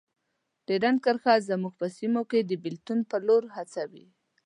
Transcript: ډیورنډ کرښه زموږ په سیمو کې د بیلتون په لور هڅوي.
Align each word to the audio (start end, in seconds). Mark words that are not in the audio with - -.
ډیورنډ 0.67 0.99
کرښه 1.05 1.33
زموږ 1.49 1.73
په 1.79 1.87
سیمو 1.97 2.21
کې 2.29 2.39
د 2.43 2.51
بیلتون 2.63 2.99
په 3.09 3.17
لور 3.27 3.43
هڅوي. 3.55 4.05